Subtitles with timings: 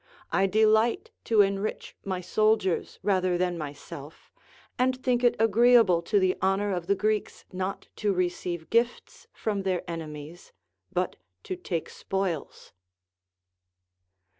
[0.31, 4.31] I delight to enrich my soldiers rather than myself,
[4.79, 9.61] and think it agreeable to the honor of the Greeks not to receive gifts from
[9.61, 10.53] their enemies
[10.91, 12.73] but to take spoils.